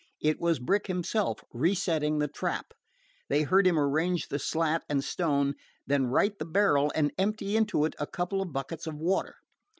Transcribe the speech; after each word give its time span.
It 0.19 0.41
was 0.41 0.57
Brick 0.57 0.87
himself, 0.87 1.43
resetting 1.53 2.17
the 2.17 2.27
trap. 2.27 2.73
They 3.29 3.43
heard 3.43 3.67
him 3.67 3.77
arrange 3.77 4.29
the 4.29 4.39
slat 4.39 4.81
and 4.89 5.03
stone, 5.03 5.53
then 5.85 6.07
right 6.07 6.35
the 6.39 6.43
barrel 6.45 6.91
and 6.95 7.11
empty 7.19 7.55
into 7.55 7.85
it 7.85 7.93
a 7.99 8.07
couple 8.07 8.41
of 8.41 8.51
buckets 8.51 8.87
of 8.87 8.95
water. 8.95 9.35